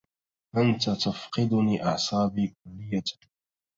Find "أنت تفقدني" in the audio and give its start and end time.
0.57-1.85